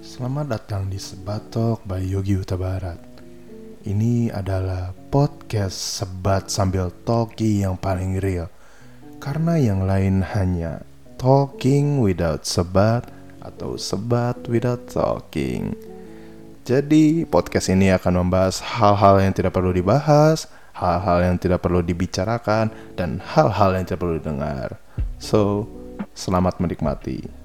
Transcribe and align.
Selamat 0.00 0.52
datang 0.52 0.92
di 0.92 1.00
Sebatok 1.00 1.80
by 1.88 2.04
Yogi 2.04 2.36
Huta 2.36 2.60
Barat. 2.60 3.00
Ini 3.88 4.28
adalah 4.28 4.92
podcast 5.08 6.04
sebat 6.04 6.52
sambil 6.52 6.92
talkie 7.08 7.64
yang 7.64 7.80
paling 7.80 8.20
real. 8.20 8.52
Karena 9.16 9.56
yang 9.56 9.88
lain 9.88 10.20
hanya 10.20 10.84
talking 11.16 12.04
without 12.04 12.44
sebat 12.44 13.08
atau 13.40 13.80
sebat 13.80 14.44
without 14.48 14.84
talking. 14.92 15.72
Jadi 16.68 17.24
podcast 17.24 17.72
ini 17.72 17.88
akan 17.88 18.28
membahas 18.28 18.60
hal-hal 18.60 19.24
yang 19.24 19.32
tidak 19.32 19.56
perlu 19.56 19.72
dibahas, 19.72 20.44
hal-hal 20.80 21.28
yang 21.28 21.36
tidak 21.36 21.60
perlu 21.60 21.84
dibicarakan, 21.84 22.72
dan 22.96 23.20
hal-hal 23.20 23.76
yang 23.76 23.84
tidak 23.84 24.00
perlu 24.00 24.16
didengar. 24.16 24.80
So, 25.20 25.68
selamat 26.16 26.56
menikmati. 26.56 27.39